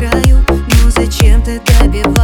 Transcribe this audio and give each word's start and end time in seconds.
краю 0.00 0.38
Но 0.48 0.90
зачем 0.90 1.42
ты 1.42 1.60
добиваешься? 1.78 2.19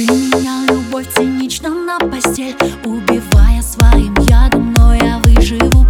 Ты 0.00 0.06
меня, 0.06 0.64
любовь, 0.66 1.08
цинично 1.14 1.68
на 1.68 1.98
постель. 1.98 2.56
Убивая 2.86 3.60
своим 3.60 4.14
ядом, 4.20 4.72
но 4.72 4.94
я 4.94 5.18
выживу. 5.18 5.89